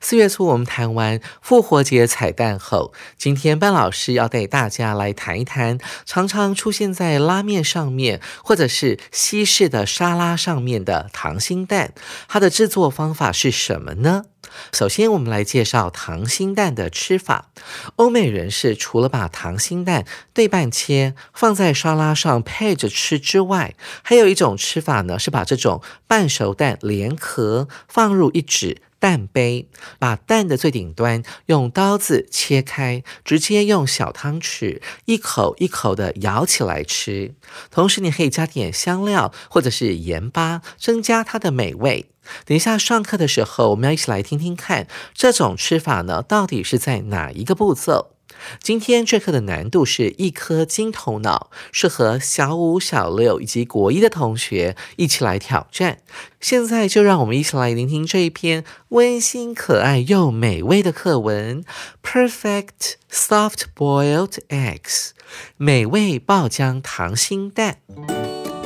[0.00, 11.92] 四月初我们谈完复活节彩蛋后，今天班老师要带大家来谈一谈常常出现在拉面上面或者是西式的沙拉上面的溏心蛋，
[12.28, 14.24] 它的制作方法是什么呢？
[14.72, 17.50] 首先，我们来介绍溏心蛋的吃法。
[17.96, 28.78] 欧美人士除了把溏心蛋对半切放在沙拉上配着吃之外，还有一种吃法呢，是把这种半熟蛋连壳放入一指。
[29.00, 29.66] 蛋杯，
[29.98, 37.34] 把蛋的最顶端用刀子切开，直接用小汤匙一口一口的舀起来吃。
[37.70, 42.10] 同时，你可以加点香料或者是盐巴，增加它的美味。
[42.44, 48.14] 等一下上课的时候，我们要一起来听听看，这种吃法呢，到底是在哪一个步骤？
[48.61, 55.99] 今天这课的难度是一颗金头脑，适合小五、小六以及国一的同学一起来挑战。
[56.39, 61.63] 现在就让我们一起来聆听这一篇温馨、可爱又美味的课文：
[62.03, 65.11] Perfect Soft Boiled Eggs，
[65.57, 67.77] 美味爆浆溏心蛋。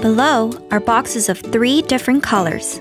[0.01, 2.79] Below are boxes of three different colors.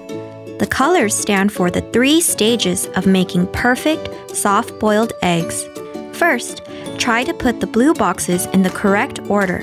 [0.58, 5.64] The colors stand for the three stages of making perfect soft boiled eggs.
[6.12, 6.61] First,
[6.97, 9.59] try to put the blue boxes in the correct order.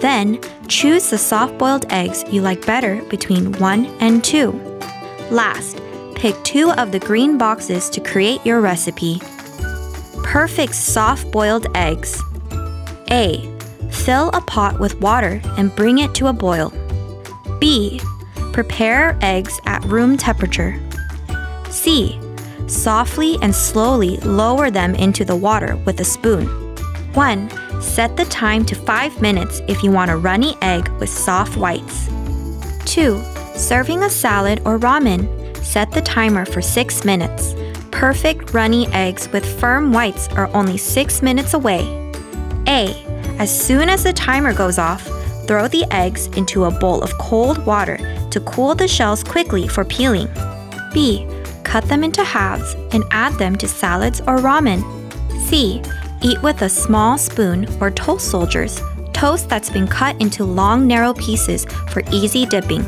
[0.00, 4.50] Then, choose the soft boiled eggs you like better between 1 and 2.
[5.30, 5.80] Last,
[6.14, 9.20] pick two of the green boxes to create your recipe.
[10.22, 12.22] Perfect soft boiled eggs.
[13.10, 13.52] A.
[13.90, 16.72] Fill a pot with water and bring it to a boil.
[17.58, 18.00] B.
[18.52, 20.78] Prepare eggs at room temperature.
[21.70, 22.18] C.
[22.68, 26.46] Softly and slowly lower them into the water with a spoon.
[27.14, 27.80] 1.
[27.80, 32.08] Set the time to 5 minutes if you want a runny egg with soft whites.
[32.84, 33.22] 2.
[33.54, 37.54] Serving a salad or ramen, set the timer for 6 minutes.
[37.90, 41.80] Perfect runny eggs with firm whites are only 6 minutes away.
[42.68, 42.94] A.
[43.38, 45.02] As soon as the timer goes off,
[45.46, 47.96] throw the eggs into a bowl of cold water
[48.30, 50.28] to cool the shells quickly for peeling.
[50.92, 51.26] B
[51.67, 54.83] Cut them into halves and add them to salads or ramen.
[55.47, 55.81] C.
[56.21, 58.79] Eat with a small spoon or toast soldiers,
[59.13, 62.83] toast that's been cut into long, narrow pieces for easy dipping.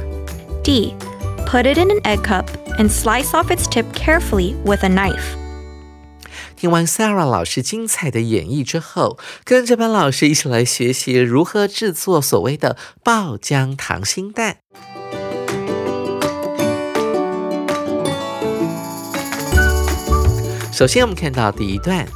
[0.63, 0.95] D.
[1.45, 5.35] Put it in an egg cup and slice off its tip carefully with a knife.
[6.55, 14.57] 听完 Sarah 老师精彩的演绎之后，跟着班老师一起来学习如何制作所谓的爆浆溏心蛋。
[20.80, 22.08] 首先，我们看到第一段。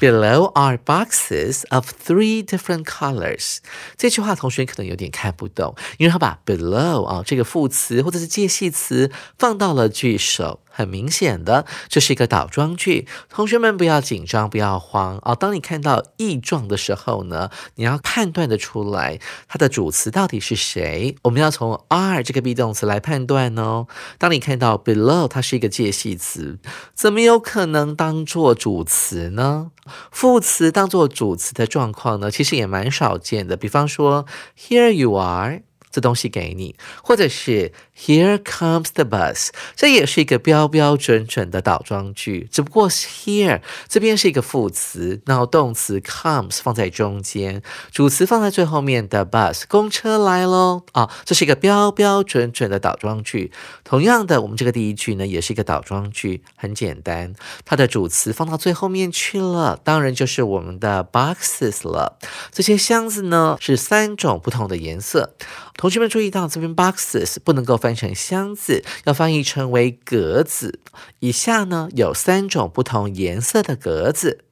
[0.00, 3.58] Below are boxes of three different colors。
[3.96, 10.58] 这句话同学可能有点看不懂，因为他把 below 啊这个副词或者是介系词放到了句首。
[10.70, 13.06] 很明显的，这是一个倒装句。
[13.28, 15.34] 同学们不要紧张，不要慌啊！
[15.34, 21.16] 当你看到异状的时候呢，你要判断的出来它的主词到底是谁。
[21.22, 23.86] 我们要从 are 这个 be 动词来判断哦。
[24.16, 26.58] 当你看到 below，它是一个介系词，
[26.94, 29.70] 怎么有可能当做主词呢？
[30.10, 33.56] 副词当做主词的状况呢，其实也蛮少见的。
[33.56, 34.24] 比方说
[34.56, 35.69] ，Here you are。
[35.90, 53.52] 这东西给你，或者是 Here comes the bus，这也是一个标标准准的倒装句，只不过 here 这边是一个副词，然后动词 comes 放在中间，主词放在最后面的 bus 公车来喽啊，这是一个标标准准的倒装句。
[53.84, 57.34] 同样的，我们这个第一句呢，也是一个倒装句，很简单，
[57.64, 62.18] 它的主词放到最后面去了，当然就是我们的 boxes 了。
[62.50, 65.34] 这些箱子呢是三种不同的颜色。
[65.79, 70.79] 同学们注意到这边 boxes 不能够翻成箱子，要翻译成为格子。
[71.19, 74.43] 以下呢有三种不同颜色的格子。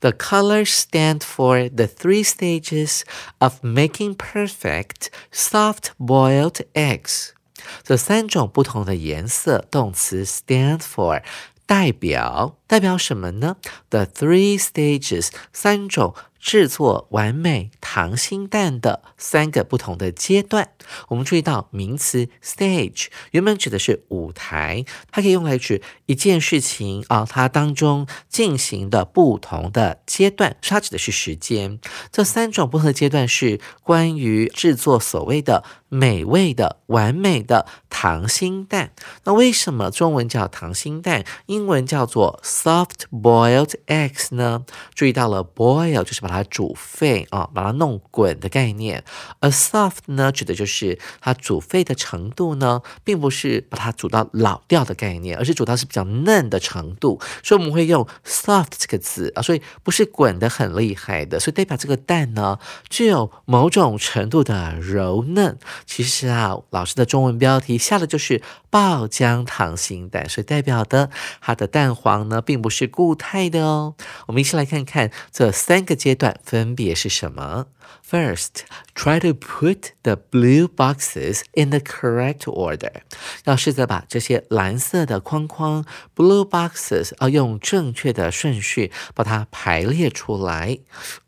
[0.00, 3.02] The colors stand for the three stages
[3.38, 7.30] of making perfect soft-boiled eggs。
[7.82, 11.22] 这三种不同的颜色，动词 stand for
[11.64, 13.56] 代表代表什么呢？
[13.90, 16.14] The three stages 三种。
[16.41, 20.69] 制作完美溏心蛋的三个不同的阶段。
[21.09, 31.79] 我们注意到名词 stage 原本指的是舞台，它可以用来指一件事情啊，它当中进行的不同的阶段，它指的是时间。
[32.11, 38.91] 这三种不同的阶段是关于制作所谓的美味的、完美的溏心蛋。
[39.25, 44.65] 那为什么中文叫溏心蛋，英文叫做 soft boiled eggs 呢？
[44.95, 49.03] 注意到了 boil 就是把把它煮沸啊，把它弄滚的概念。
[49.39, 57.19] 而 soft 呢，指的就是它煮沸的程度呢，并不是把它煮到老掉的概念，而是煮到是比较嫩的程度。
[57.43, 62.57] 所以我们会用 soft 这个字啊，所以不是滚的很厉害的，所以代表这个蛋呢
[62.89, 65.59] 具有某种程度的柔嫩。
[65.85, 68.41] 其实啊，老师的中文标题下的就是
[68.71, 71.09] 爆浆溏心蛋，所以代表的
[71.41, 73.95] 它的蛋黄呢，并不是固态的哦。
[74.27, 76.21] 我们一起来看看这三个阶段。
[76.21, 77.65] 段分别是什么
[78.07, 78.61] ？First,
[78.93, 83.01] try to put the blue boxes in the correct order。
[83.45, 85.83] 要试着把这些蓝色的框框
[86.15, 90.77] blue boxes 要用正确的顺序把它排列出来。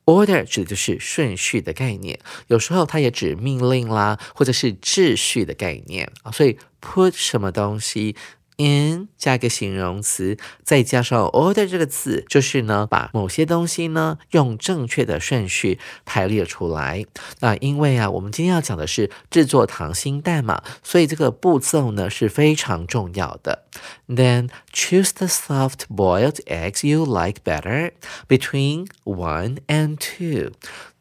[0.06, 6.32] Order 指的就是顺序的概念，有时候它也指命令啦，或者是秩序的概念啊。
[6.32, 8.16] 所以 put 什么东西
[8.58, 17.06] ？in 加个形容词，再加上 order 这个字，就是呢把某些东西呢用正确的顺序排列出来。
[17.40, 23.66] 那因为啊，我们今天要讲的是制作溏心蛋嘛，所以这个步骤呢是非常重要的。
[24.08, 27.94] Then choose the soft boiled eggs you like better
[28.28, 30.52] between one and two。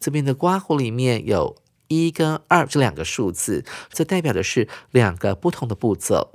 [0.00, 1.54] 这边的刮胡里面有
[1.92, 6.32] 一跟二这两个数字，这代表的是两个不同的步骤。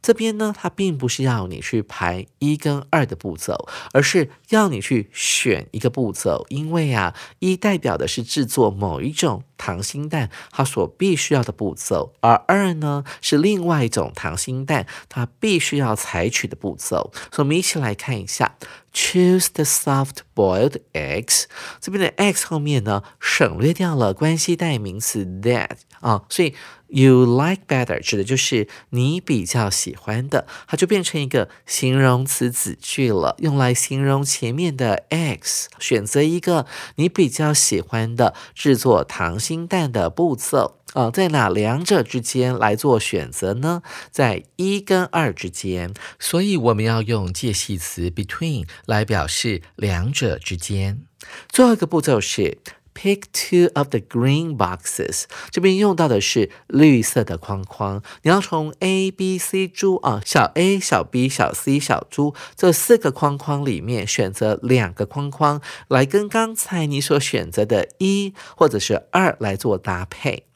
[0.00, 6.46] 这边呢，它并不是要你去排一跟二的步骤，而是要你去选一个步骤。
[6.48, 17.12] 因为啊，一代表的是制作某一种糖心蛋它所必须要的步骤，而二呢是另外一种糖心蛋它必须要采取的步骤。
[17.30, 18.56] 所以，我们一起来看一下
[18.92, 21.44] ，choose the soft boiled eggs。
[21.80, 26.54] 这边的 x 后面呢省略掉了关系代名词 that 啊，所以。
[26.90, 35.68] You like better 指的就是你比较喜欢的，它就变成一个形容词子句了，用来形容前面的 x。
[35.78, 36.64] 选择一个
[36.94, 43.82] 你比较喜欢的制作溏心蛋的步骤啊，在哪两者之间来做选择呢？
[44.10, 51.02] 在一跟二之间，所以我们要用介系词 between 来表示两者之间。
[51.48, 52.58] 最后一个步骤是。
[53.00, 55.26] Pick two of the green boxes。
[55.52, 58.02] 这边用到的是绿色的框框。
[58.22, 70.47] 你要从 A、B、C 猪啊，小 A、小 B、小 C、小猪这四个框框里面选择两个框框，来跟刚才你所选择的一或者是二来做搭配。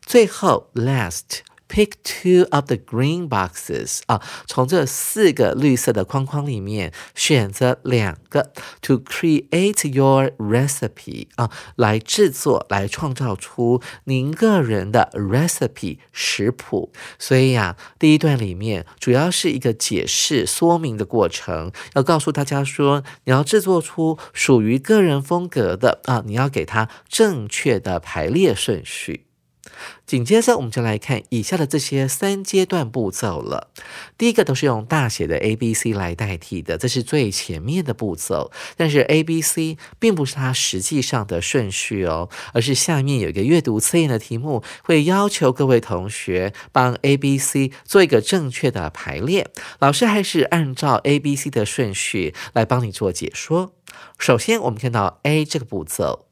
[0.00, 1.40] 最后，last。
[1.72, 16.90] Pick two of the green boxes 啊，从这四个绿色的框框里面选择两个，to create your recipe 啊，来制作，来创造出您个人的 recipe 食谱。
[17.20, 29.29] 所以呀，第一段里面主要是一个解释说明的过程，要告诉大家说，你要制作出属于个人风格的啊，你要给它正确的排列顺序。
[30.06, 33.70] 紧接着，我们就来看以下的这些三阶段步骤了。
[34.18, 38.50] 第一个都是用大写的 A B C 来代替的，这是最前面的步骤。
[38.76, 49.48] 但是 A B C 并不是它实际上的顺序哦，而是下面有一个阅读测验的题目，会要求各位同学帮 A B C 做一个正确的排列。
[49.78, 53.72] 老师还是按照 A B C 的顺序来帮你做解说。
[54.18, 56.26] 首先，我们看到 A 这个步骤。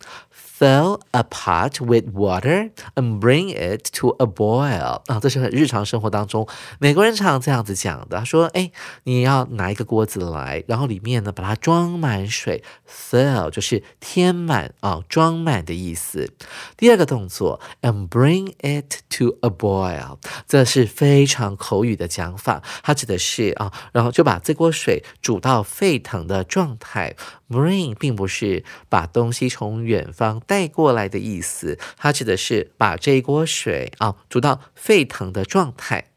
[0.59, 6.49] Fill a pot with water and bring it to a boil 啊，这是很日常生活当中
[6.81, 8.19] 美国人常这样子讲的。
[8.19, 8.73] 他说：“哎，
[9.05, 16.29] 你要拿一个锅子来，然后里面呢把它装满水，fill 就是填满啊，装满的意思。
[16.77, 27.15] 第二个动作，and bring it to a boil，这是非常口语的讲法，它指的是啊，然后就把这锅水煮到沸腾的状态。
[27.49, 36.11] Bring 并不是把东西从远方带过来的意思，它指的是把这一锅水啊煮到沸腾的状态。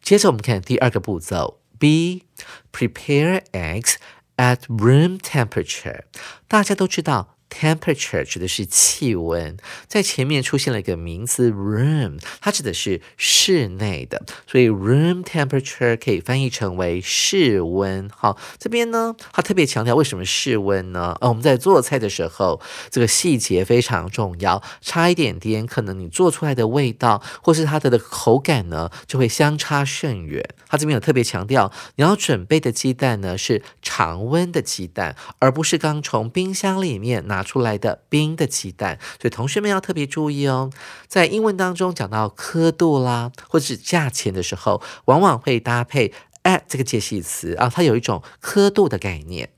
[0.00, 2.24] 接着我们看第二个步骤，B
[2.72, 3.94] prepare eggs
[4.36, 6.02] at room temperature。
[6.46, 7.33] 大家都知道。
[7.50, 18.10] Temperature 指的是气温，在前面出现了一个名词 room，它指的是室内的，所以 room temperature 可以翻译成为室温。
[18.10, 21.16] 好，这边呢，它特别强调为什么室温呢？
[21.20, 22.60] 呃，我们在做菜的时候，
[22.90, 30.44] 这个细节非常重要，差一点点，可能你做出来的味道或是它的的口感呢，就会相差甚远。
[30.66, 37.33] 它这边有特别强调，你要准备的鸡蛋呢是常温的鸡蛋，而不是刚从冰箱里面拿。
[37.34, 40.70] 拿出来的冰的鸡蛋，所以同学们要特别注意哦。
[41.08, 46.12] 在英文当中讲到刻度啦，或者是价钱的时候，往往会搭配
[46.44, 49.50] at 这个介系词啊，它有一种刻度的概念。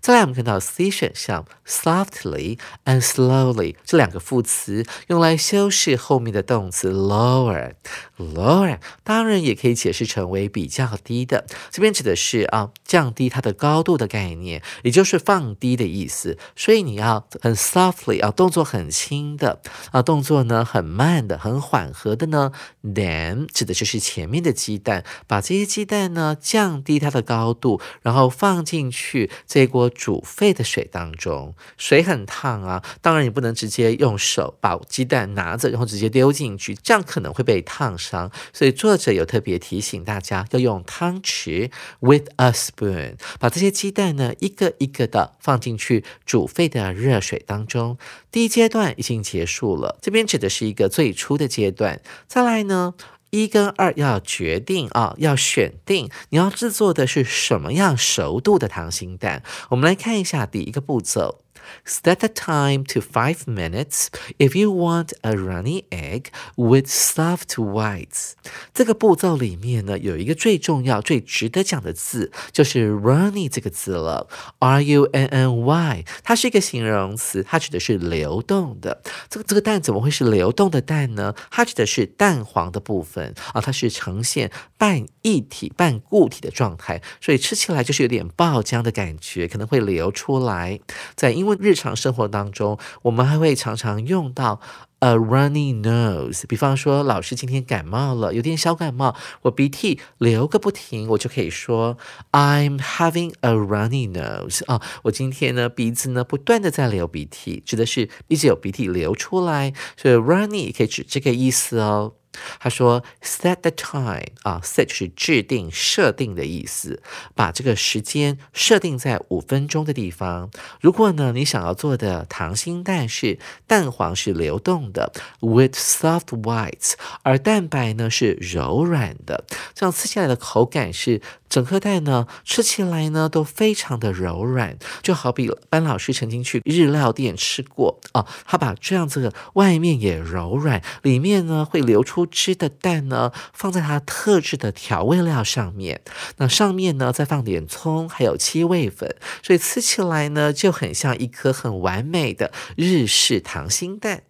[0.00, 7.74] 再来，我们看到 C 选项，softly and slowly 这两个副词用来修饰后面的动词 lower。
[8.16, 16.38] lower 当然也可以解释成为比较低的，这边指的是啊降低它的高度的概念，也就是放低的意思。
[16.54, 22.52] 所以你要很 softly 啊，动作很轻的啊，动作呢很慢的、很缓和的呢。
[22.82, 29.66] Then 指的就是前面的鸡蛋，把这些鸡蛋呢降低它的高度，然后放进去这。
[29.66, 38.30] 锅煮沸的水当中，水很烫啊，当然你不能直接用手把鸡蛋拿着，然后直接丢进去，这样可能会被烫伤。
[38.52, 47.98] 所以作者有特别提醒大家要用汤匙，with a spoon，把这些鸡蛋呢一个一个的放进去煮沸的热水当中。
[48.30, 52.00] 第一阶段已经结束了，这边指的是一个最初的阶段。
[52.28, 52.94] 再来呢？
[53.30, 59.42] 一跟二要决定啊，要选定你要制作的是什么样熟度的溏心蛋。
[59.70, 61.40] 我们来看一下第一个步骤。
[61.84, 64.08] Set the time to five minutes
[64.38, 68.32] if you want a runny egg with soft whites。
[68.74, 74.28] 这个步骤里面呢，有一个最重要、最值得讲的字，就是 runny 这个字了。
[74.58, 79.02] R U N N Y，它是一个形容词，它指的是流动的。
[79.28, 81.34] 这个这个蛋怎么会是流动的蛋呢？
[81.50, 90.80] 它指的是蛋黄的部分啊，它是呈现半液体、半固体的状态，所以吃起来就是有点爆浆的感觉，可能会流出来。
[91.14, 91.56] 在英为。
[91.66, 94.60] 日常生活当中，我们还会常常用到
[95.00, 96.44] a runny nose。
[96.46, 101.96] 比方说，老师今天感冒了，有点小感冒，我鼻涕流个不停，我就可以说
[102.30, 112.12] I'm having a runny nose 啊，我今天呢鼻子呢不断的在流鼻涕，指的是一直有鼻涕流出来，所以 runny 可以指这个意思哦。
[112.58, 117.02] 他说：“Set the time 啊，set 是制定、设定的意思，
[117.34, 120.50] 把这个时间设定在五分钟的地方。
[120.80, 146.00] 如果呢，你想要做的溏心蛋是蛋黄是流动的，with soft whites，而蛋白呢是柔软的，这样吃起来的口感是。”整颗蛋呢，吃起来呢都非常的柔软，就好比班老师曾经去日料店吃过啊，他把这样子的外面也柔软，里面呢会流出汁的蛋呢，放在它特制的调味料上面，
[146.36, 154.22] 那上面呢再放点葱，还有七味粉，所以吃起来呢就很像一颗很完美的日式溏心蛋。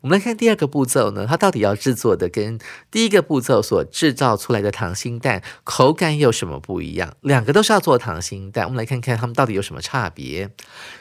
[0.00, 2.58] 我们来看第二个步骤呢，它到底要制作的跟
[2.90, 7.14] 第一个步骤所制造出来的溏心蛋口感有什么不一样？
[7.20, 10.50] 两个都是要做溏心蛋，我们来看看它们到底有什么差别。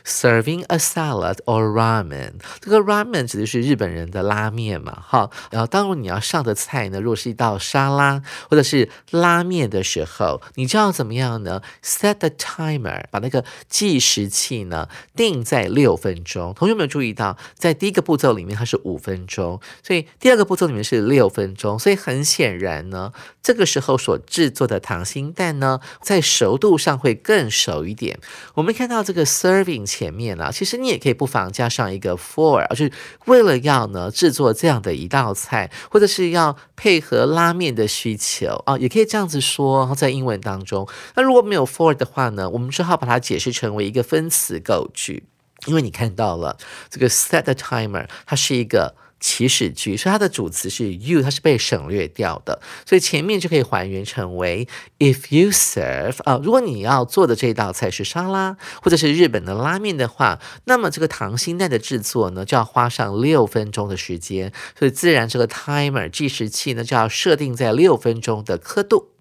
[0.05, 5.29] Serving a salad or ramen，这个 ramen 指的是日本人的拉面嘛，哈。
[5.51, 16.53] 然后当你要上的菜呢，如果是一道沙拉或者是拉面的时候，你就要怎么样呢？Set the timer，把那个计时器呢定在六分钟。
[16.53, 28.19] 同学们注意到，在第一个步骤里面是五分钟，所以第二个步骤里面是六分钟，所以很显然呢，这个时候所制作的溏心蛋呢，在熟度上会更熟一点。
[28.55, 32.91] 我们看到这个 serving 前面啊，其实你也可以不妨加上一个 for，就是
[33.25, 40.87] 为了要呢制作这样的一道菜，或者是要配合拉面的需求啊，也可以这样子说，在英文当中。
[41.15, 45.23] 那如果没有 for 的话呢，我们只好把它解释成为一个分词构句。
[45.65, 46.57] 因为你看到了
[46.89, 54.67] 这个 set the timer，它是一个祈使句，所以它的主词是 you，它是被省略掉的，所以前面就可以还原成为
[54.99, 69.13] if you serve 啊，如果你要做的这道菜是沙拉或者是日本的拉面的话，那么这个溏心蛋的制作呢就要花上六分钟的时间，所以自然这个 timer 计时器呢就要设定在六分钟的刻度。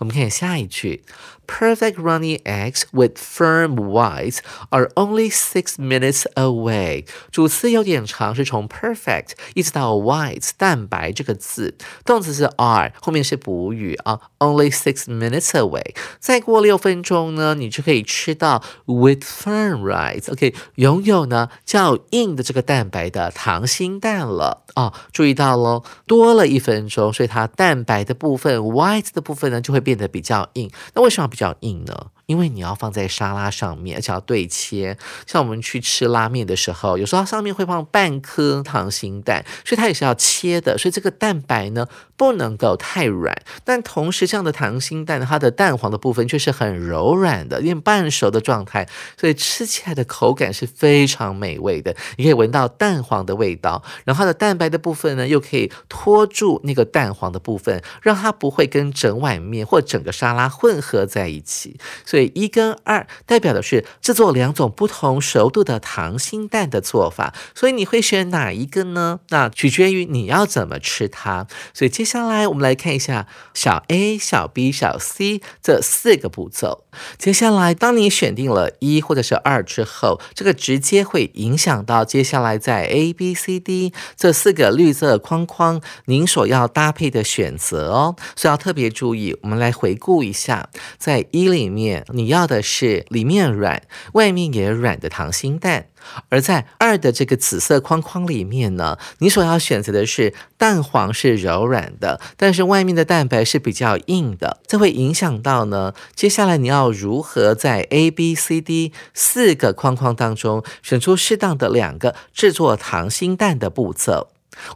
[0.00, 1.04] 我们看下一句
[1.50, 4.38] perfect runny eggs with firm whites
[4.70, 7.04] are only six minutes away。
[7.32, 14.20] 主词有点长，是从 perfect 一直到 whites 蛋白这个字，动词是 are，后面是补语啊。
[14.38, 20.32] Only six minutes away，再过六分钟呢，你就可以吃到 with firm whites。
[20.32, 24.94] OK，拥有呢较硬的这个蛋白的溏心蛋了啊。
[25.12, 30.70] 注意到喽，多了一分钟，所以它蛋白的部分 white 的部分呢就会变得比较硬。
[30.94, 31.94] 那为什么较硬呢？
[32.30, 34.96] 因为你要放在沙拉上面，而且要对切。
[35.26, 40.78] 像我们去吃拉面的时候，有时候它上面会放半颗溏心蛋，所以它也是要切的。
[40.78, 51.96] 所以这个蛋白呢不能够太软，但同时这样的溏心蛋它的蛋黄的部分却是很柔软的，有点半熟的状态，所以吃起来的口感是非常美味的。
[52.16, 61.76] 你可以闻到蛋黄的味道，然后它的蛋白的部分呢又可以托住那个蛋黄的部分，让它不会跟整碗面或整个沙拉混合在一起。
[62.06, 62.19] 所以。
[62.26, 69.20] 一跟二代表的是制作两种不同熟度的溏心蛋的做法，所以你会选哪一个呢？
[69.28, 71.46] 那取决于你要怎么吃它。
[71.74, 76.84] 所以接下来我们来看一下小 A、小 B、小 C 这四个步骤。
[77.18, 89.36] 接下来，当你选定了一或者是二之后，这个直接会影响到接下来在 A、B、C、D 这四个绿色框框您所要搭配的选择哦，所以要特别注意。
[89.42, 92.04] 我们来回顾一下，在一里面。
[92.12, 95.86] 你要的是里面软、外面也软的溏心蛋，
[96.28, 114.28] 而在二的这个紫色框框里面呢，你所要选择的是蛋黄是柔软的，但是外面的蛋白是比较硬的，这会影响到呢，接下来你要如何在 A、B、C、D 四个框框当中选出适当的两个制作溏心蛋的步骤。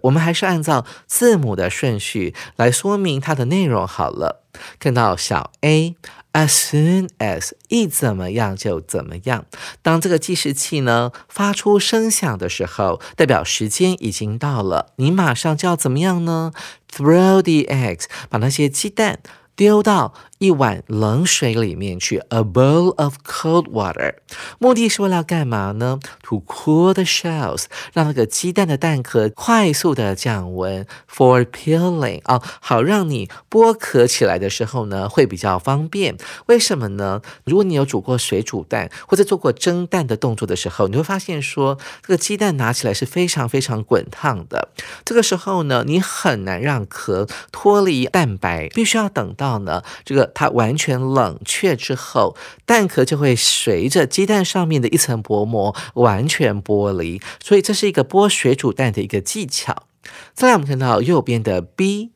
[0.03, 4.43] 我们还是按照字母的顺序来说明它的内容好了。
[4.79, 5.97] 看到小 A。
[6.35, 9.47] As soon as 一怎么样就怎么样。
[9.83, 14.93] 当这个计时器呢发出声响的时候，代表时间已经到了。
[14.97, 16.51] 你马上就要怎么样呢
[16.93, 19.21] ？Throw the eggs，把那些鸡蛋
[19.55, 20.13] 丢到。
[20.39, 24.17] 一碗冷水里面去，a bowl of cold water，
[24.59, 36.17] 目的是为了干嘛呢？To cool the shells，让那个鸡蛋的蛋壳快速的降温，for peeling，啊，好让你剥壳起来的时候呢会比较方便。
[36.47, 37.23] 为什么呢？
[37.45, 44.69] 如果你有煮过水煮蛋或者做过蒸蛋的动作的时候，你会发现说这个鸡蛋拿起来是非常非常滚烫的。
[45.05, 50.25] 这个时候呢，你很难让壳脱离蛋白，必须要等到呢这个。
[50.35, 59.85] 它完全冷却之后，蛋壳就会随着鸡蛋上面的一层薄膜完全剥离，所以这是一个剥水煮蛋的一个技巧。
[60.35, 62.14] 再来，我们看到右边的 B。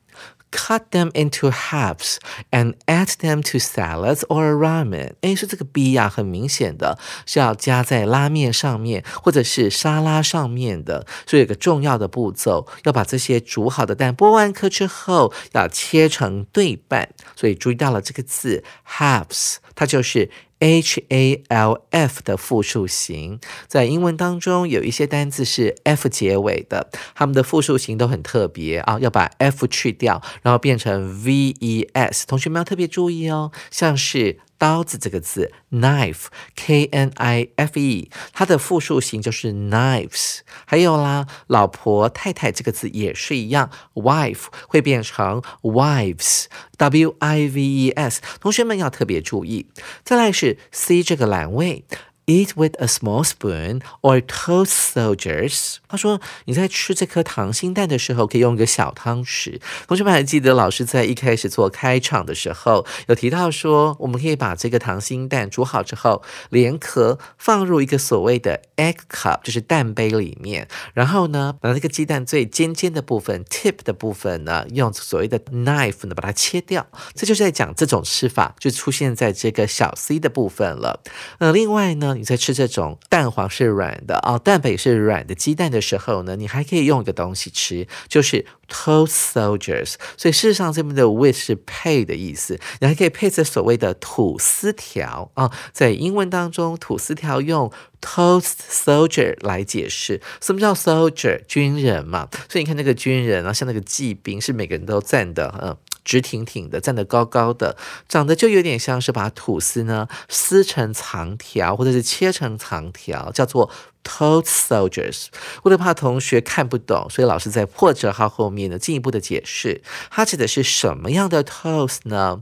[0.50, 2.16] Cut them into halves
[2.50, 5.12] and add them to salads or ramen。
[5.20, 11.06] 哎，说这个 B 呀，很明显的是要加在拉面上面或者是沙拉上面的。
[11.26, 17.10] 所以有个重要的步骤，要把这些煮好的蛋剥完壳之后，要切成对半。
[17.36, 20.30] 所以注意到了这个字 halves，它就是。
[20.58, 32.26] H A L F 的复数形，在英文当中有一些单字是 F 结尾的，它们的复数形都很特别啊，要把 F 去掉，然后变成 V E S。
[32.26, 34.38] 同学们要特别注意哦，像是。
[34.58, 40.40] 刀子这个字，knife，k n i f e，它的复数形就是 knives。
[40.66, 48.20] 还有啦，老婆、太太这个字也是一样，wife 会变成 wives，w i v e s。
[48.40, 49.66] 同学们要特别注意。
[50.02, 51.84] 再来是 C 这个栏位。
[52.28, 55.76] Eat with a small spoon or toast soldiers。
[55.88, 59.58] 他说你在吃这颗溏心蛋的时候，可以用一个小汤匙。
[59.86, 70.68] 同学们还记得老师在一开始做开场的时候有提到说，我们可以把这个溏心蛋煮好之后，连壳放入一个所谓的 egg cup，就是蛋杯里面。
[70.92, 76.86] 然后呢，把那个鸡蛋最尖尖的部分 tip 的部分呢，用所谓的 knife 呢把它切掉。
[77.14, 81.00] 这就是在讲这种吃法就出现在这个小 c 的部分了。
[81.38, 82.16] 呃，另外呢。
[82.18, 89.94] 你在吃这种蛋黄是软的啊，蛋白也是软的鸡蛋的时候呢，你还可以用一个东西吃，就是 toast soldiers。
[90.16, 95.50] 所以事实上这边的 with 是配的意思，你还可以配着所谓的吐司条啊。
[95.72, 97.70] 在英文当中，吐司条用
[98.00, 100.20] toast soldier 来解释。
[100.40, 101.40] 什么叫 soldier？
[101.46, 102.28] 军人嘛。
[102.48, 105.76] 所以你看那个军人啊，像那个骑兵，是每个人都站的，嗯。
[106.04, 107.76] 直挺挺的，站得高高的，
[108.08, 113.70] 长得就有点像是把吐司呢撕成长条，或者是切成长条，叫做
[114.02, 115.26] toast soldiers。
[115.64, 122.40] 为了怕同学看不懂，所以老师在破折号后面呢进一步的解释，它指的是什么样的 toast 呢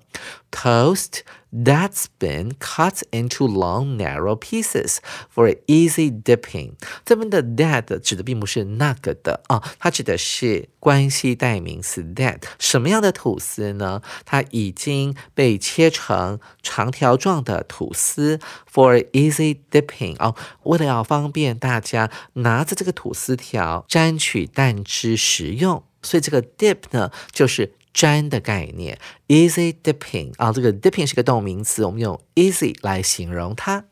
[0.55, 1.23] toast
[1.53, 4.97] that's been cut into long narrow pieces
[5.33, 6.73] for easy dipping。
[7.03, 12.43] 这边的 that 指的并不是那个的啊，它指的是关系代名词 that。
[12.57, 14.01] 什么样的吐司呢？
[14.25, 18.39] 它已经被切成长条状的吐司
[18.71, 33.86] for easy dipping 哦，为了要方便大家拿着这个吐司条沾取蛋汁食用，所以这个 dip 呢就是 沾的概念，easy dipping 啊，这个 dipping 是个动名词，我们用 easy 来形容它。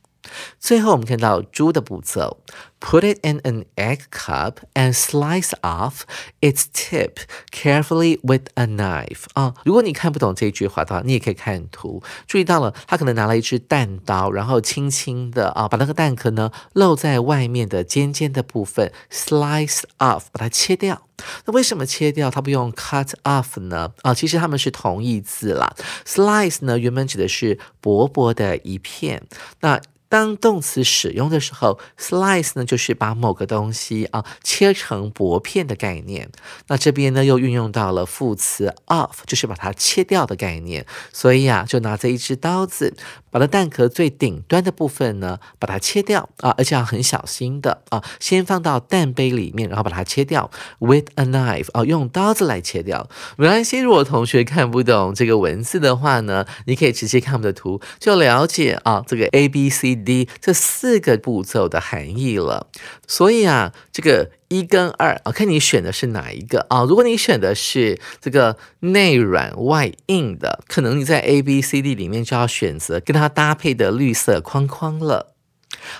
[0.59, 2.39] 最后我们看到猪的步骤
[2.81, 6.03] ，put it in an egg cup and slice off
[6.41, 7.17] its tip
[7.51, 9.25] carefully with a knife。
[9.33, 12.03] 啊，如果你看不懂这句话的话，你也可以看图。
[12.27, 21.04] 注意到了，他可能拿了一只蛋刀，然后轻轻的啊，把那个蛋壳呢露在外面的尖尖的部分 slice off，把它切掉。
[21.47, 23.93] 那为什么切掉它不用 cut off 呢？
[24.03, 25.75] 啊，其实它们是同义字啦。
[26.07, 29.23] slice 呢原本指的是薄薄的一片，
[29.61, 36.31] 那当动词使用的时候，slice 呢就是把某个东西啊切成薄片的概念。
[36.69, 40.87] 那这边呢又运用到了副词 off，就是把它切掉的概念。
[41.13, 42.95] 所以啊，就拿着一支刀子，
[43.35, 50.49] 把它蛋壳最顶端的部分呢把它切掉啊，而且要很小心的啊，先放到蛋杯里面，然后把它切掉。
[50.79, 53.09] With a knife 啊，用刀子来切掉。
[53.37, 59.97] 没关系，如果同学看不懂这个文字的话呢，你可以直接看我们的图，就了解啊这个 A B C。
[60.05, 62.67] D 这四个步骤的含义了，
[63.07, 66.85] 所以啊，这个一跟二啊，看你选的是哪一个啊？
[66.85, 75.35] 如果你选的是这个内软外硬的，可能你在 A B C D 里面就要选择跟它搭配的绿色框框了。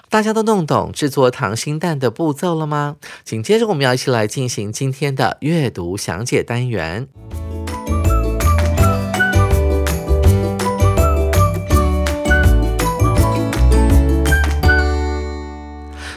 [0.09, 2.97] 大家都弄懂制作糖心蛋的步骤了吗？
[3.25, 7.09] 紧接着我们要一起来进行今天的阅读详解单元。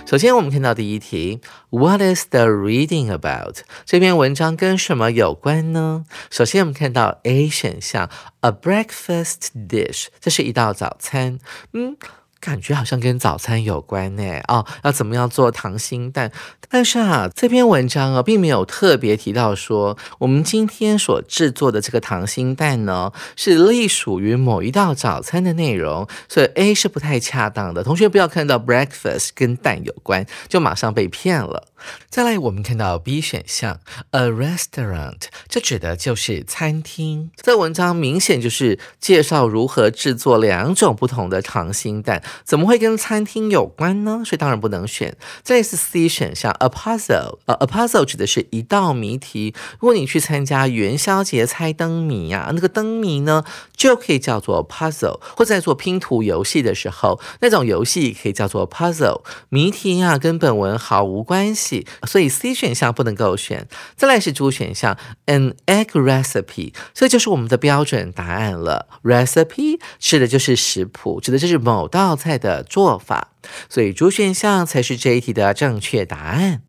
[0.08, 3.58] 首先，我们看到第一题，What is the reading about？
[3.86, 6.06] 这篇文章跟什么有关呢？
[6.32, 11.40] 首先，我们看到 A 选项，a breakfast dish，这是一道早餐。
[11.74, 11.98] 嗯。
[12.40, 16.32] 感觉好像跟早餐有关呢哦，要怎么样做糖心蛋？
[16.70, 27.84] 但是啊，这篇文章啊，并没有特别提到说，我们今天所制作的这个糖心蛋呢，是隶属于某一道早餐的内容，所以 A 是不太恰当的。
[27.84, 31.68] 同学不要看到 breakfast 跟蛋有关，就马上被骗了。
[32.10, 33.80] 再来，我们看到 B 选项
[34.12, 37.32] ，a restaurant，这指的就是餐厅。
[37.36, 42.24] 这文章明显就是介绍如何制作两种不同的溏心蛋。
[42.44, 44.24] 怎么会跟餐厅有关呢？
[44.26, 45.16] 所以当然不能选。
[45.44, 47.40] 这是 C 选项，a puzzle。
[47.46, 49.54] 呃，a puzzle 指的是一道谜题。
[49.80, 53.44] 如果你去参加元宵节猜灯谜呀，那个灯谜呢
[53.76, 55.20] 就可以叫做 puzzle。
[55.36, 59.22] 或在做拼图游戏的时候，那种游戏可以叫做 puzzle。
[59.50, 61.67] 谜题呀跟本文毫无关系，
[62.06, 63.68] 所以 C 选项不能够选。
[63.96, 66.74] 再来是 D 选项，an egg recipe。
[66.94, 68.88] 这就是我们的标准答案了。
[69.04, 72.18] recipe 吃的就是食谱，指的就是某道。
[72.18, 73.30] 菜的做法，
[73.70, 76.64] 所以主选项才是这一题的正确答案。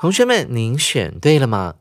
[0.00, 1.74] 同学们，您选对了吗？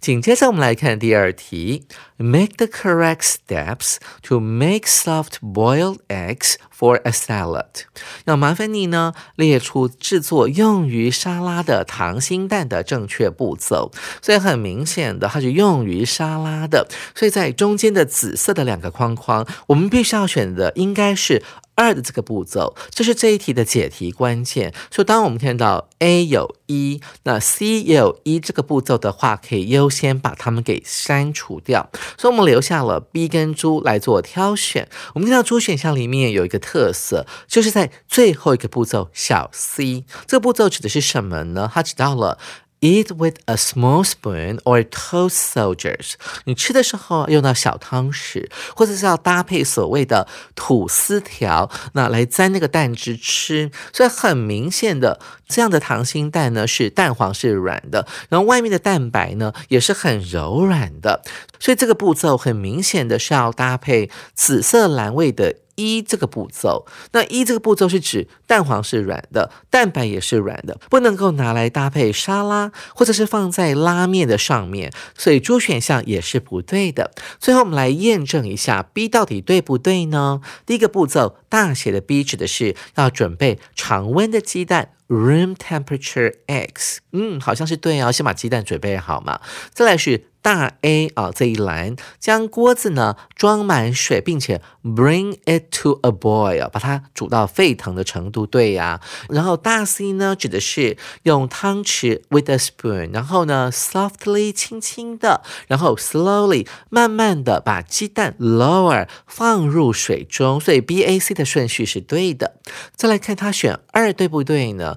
[0.00, 7.84] 紧接着我们来看第二题，Make the correct steps to make soft boiled eggs for a salad。
[8.24, 13.90] 要麻烦你呢，列出制作用于沙拉的溏心蛋的正确步骤。
[14.20, 21.42] 所以很明显的，它是用于沙拉的，所以在中间的紫色的两个框框，我们必须要选的应该是。
[21.80, 24.74] 二的这个步骤，这是这一题的解题关键。
[24.90, 31.90] 所以，当我们看到 A 有一，那 C 也有一这个步骤的话，可以优先把它们给删除掉。
[32.18, 34.88] 所以，我们留下了 B 跟猪来做挑选。
[35.14, 41.70] 我们看到猪选项里面有一个特色，就是在最后一个步骤小 C 这个步骤指的是什么呢？
[41.72, 42.38] 它指到了。
[42.80, 46.14] Eat with a small spoon or toast soldiers。
[46.44, 53.70] 你吃的时候用到小汤匙，或者是要搭配所谓的吐司条，那来沾那个蛋汁吃。
[53.92, 61.22] 所以很明显的，这样的溏心蛋呢是蛋黄是软的，然后外面的蛋白呢也是很柔软的。
[61.58, 65.56] 所以这个步骤很明显的是要搭配紫色蓝味的。
[65.80, 77.10] 一这个步骤，那一这个步骤是指蛋黄是软的，蛋白也是软的，不能够拿来搭配沙拉，或者是放在拉面的上面，所以猪选项也是不对的。
[77.38, 80.40] 最后我们来验证一下 B 到底对不对呢？
[80.66, 84.90] 第一个步骤大写的 B 指的是要准备常温的鸡蛋。
[85.10, 89.40] Room temperature eggs，嗯，好像是对哦，先把鸡蛋准备好嘛。
[89.72, 98.46] 再来是大 A 啊这一栏，将锅子呢装满水，并且 bring it to a boil，把它煮到沸腾的程度。
[98.46, 110.58] 对呀，然后大 C 呢指的是用汤匙 with a spoon，然后呢 softly 轻轻的，然后 slowly 慢慢的把鸡蛋 lower 放入水中。
[110.58, 112.56] 所以 B A C 的顺序是对的。
[112.96, 114.96] 再来看他选二对不对呢？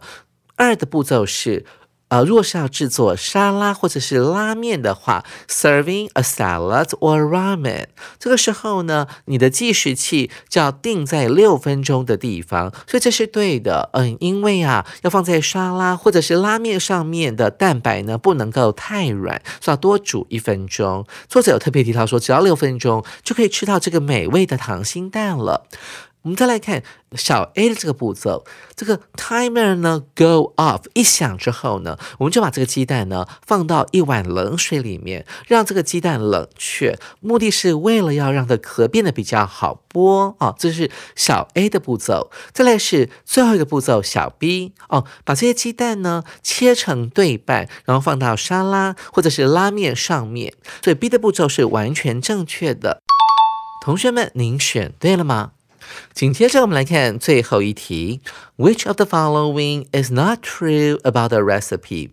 [0.56, 1.66] 二的步骤是。
[2.14, 7.88] 呃，若是要制作沙拉或者是拉面的话，serving a salad or ramen，
[8.20, 13.90] 这个时候呢，你的计时器就要定在六分钟的地方，所以这是对的。
[13.94, 21.08] 嗯，因为啊，要放在沙拉或者是拉面上面的蛋白呢，不能够太软，所以要多煮一分钟。
[21.28, 25.66] 作者有特别提到说，只要六分钟就可以吃到这个美味的溏心蛋了。
[26.24, 26.82] 我们再来看
[27.16, 40.56] 小 A 的这个步骤，这个 timer 呢 go off 一响之后呢，我们就把这个鸡蛋呢放到一碗冷水里面，让这个鸡蛋冷却，目的是为了要让它壳变得比较好剥啊。
[40.58, 42.32] 这是小 A 的步骤。
[42.54, 50.54] 再来是最后一个步骤，小 B 哦，把这些鸡蛋呢切成对半，然后放到沙拉或者是拉面上面。
[50.82, 53.02] 所以 B 的步骤是完全正确的。
[53.84, 55.52] 同学们，您选对了吗？
[56.14, 58.22] 紧接着，我们来看最后一题
[58.58, 62.12] ：Which of the following is not true about the recipe？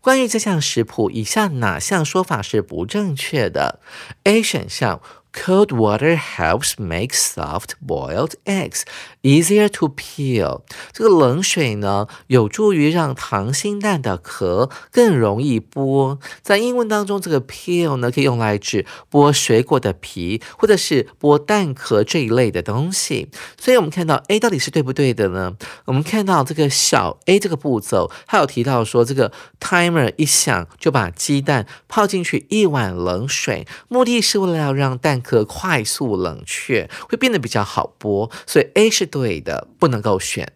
[0.00, 3.80] 关于这项食谱，以下哪项说法是不正确的
[4.24, 5.00] ？A 选项。
[5.34, 8.82] Cold water helps make soft boiled eggs
[9.22, 10.60] easier to peel。
[10.92, 16.18] 这个冷水呢，有助于让溏心蛋的壳更容易剥。
[16.42, 23.30] 在英文当中，这个 peel 呢，可以用来指剥水果的皮，或者是剥蛋壳这一类的东西。
[23.58, 25.56] 所以，我们看到 A 到底是对不对的呢？
[25.86, 35.22] 我们看到这个小 A 这个步骤，它有提到说，这个 timer 一响就把鸡蛋泡进去一碗冷水，目的是为了要让蛋。
[35.22, 40.50] 壳快速冷却会变得比较好剥，所以 A 是对的，不能够选。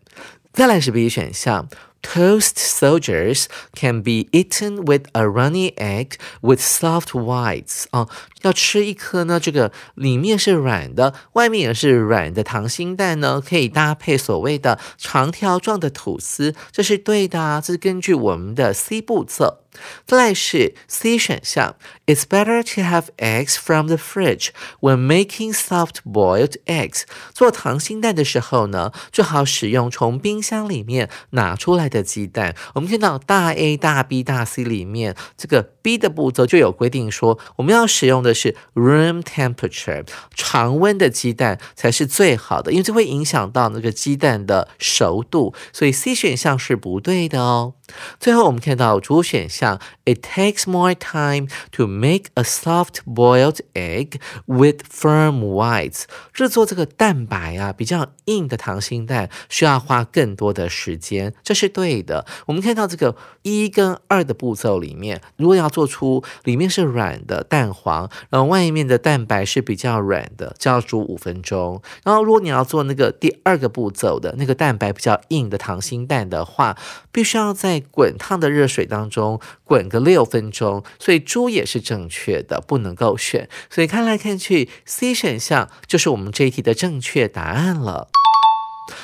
[0.53, 1.69] 再来是 B 选项
[2.01, 8.09] ，Toast soldiers can be eaten with a runny egg with soft whites 啊。
[8.40, 17.61] 要吃一颗呢，这个里面是软的，外面也是软的溏心蛋呢，可以搭配所谓的长条状的吐司，这是对的啊。
[17.61, 19.59] 这是根据我们的 C 步骤。
[20.07, 24.49] 再来是 C 选项，It's better to have eggs from the fridge
[24.81, 27.03] when making soft-boiled eggs。
[27.33, 32.55] 做溏心蛋的时候呢，最好使用从冰箱里面拿出来的鸡蛋。
[32.75, 38.37] 我们看到大 A、大 B、大 C 里面，这个 B 的步骤就有规定说，我们要使用的。
[38.37, 47.72] 是 room temperature 常温的鸡蛋才是最好的，因为这会影响到那个鸡蛋的熟度，所以 C 选项是不对的哦。
[48.20, 56.03] 最后我们看到主选项，It takes more time to make a soft-boiled egg with firm whites。
[56.35, 62.27] 制作这个蛋白啊比较硬的溏心蛋需要花更多的时间，这是对的。
[62.46, 68.09] 我们看到这个一跟二的步骤里面，如果要做出里面是软的蛋黄。
[68.31, 71.83] 然后外面的蛋白是比较软的，就要煮五分钟。
[72.03, 76.79] 然后如果你要做那个第二个步骤的那个蛋白比较硬的溏心蛋的话，
[77.12, 80.83] 必须要在滚烫的热水当中滚个六分钟。
[80.99, 83.51] 所以猪也是正确的，不能够选。
[83.69, 88.09] 所以看来看去，C 选项就是我们这一题的正确答案了。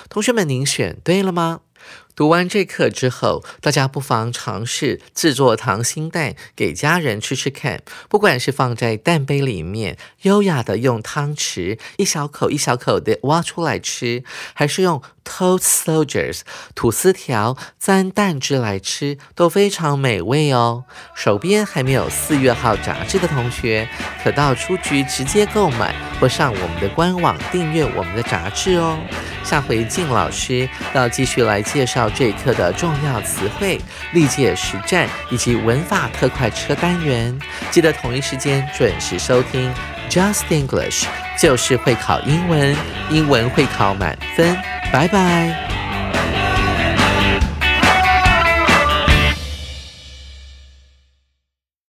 [0.08, 1.60] 同学们，您选对了吗？
[2.14, 7.82] 读完这课之后，大家不妨尝试制作溏心蛋给家人吃吃看。
[8.10, 16.40] 不管是放在蛋杯里面，优雅的用汤匙一小口一小口的挖出来吃，还是用 toast soldiers
[16.74, 20.84] 吐司条沾蛋汁来吃，都非常美味哦。
[21.14, 23.88] 手边还没有四月号杂志的同学，
[24.22, 28.98] 可到书局直接购买，或上我们的官网订阅我们的杂志哦。
[29.42, 32.10] 下回静老师要继续来介绍。
[32.10, 33.80] 这一课的重要词汇、
[34.12, 37.36] 历届实战以及文法特快车单元，
[37.70, 39.72] 记得同一时间准时收听。
[40.10, 41.06] Just English
[41.38, 42.76] 就是会考英文，
[43.10, 44.54] 英文会考满分。
[44.92, 45.91] 拜拜。